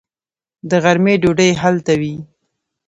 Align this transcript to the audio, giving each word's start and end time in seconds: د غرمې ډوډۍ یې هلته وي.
د 0.69 0.71
غرمې 0.83 1.13
ډوډۍ 1.21 1.49
یې 1.55 1.59
هلته 1.63 1.93
وي. 1.99 2.15